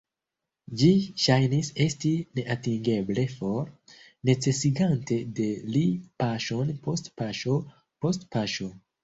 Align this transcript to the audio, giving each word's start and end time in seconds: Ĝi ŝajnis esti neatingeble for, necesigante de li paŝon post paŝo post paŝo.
Ĝi 0.81 0.87
ŝajnis 1.23 1.67
esti 1.85 2.13
neatingeble 2.39 3.25
for, 3.33 3.67
necesigante 4.31 5.19
de 5.41 5.47
li 5.77 5.85
paŝon 6.25 6.75
post 6.89 7.13
paŝo 7.23 7.61
post 8.09 8.27
paŝo. 8.39 8.69